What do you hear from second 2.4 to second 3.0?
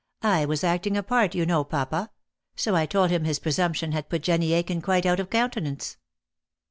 so I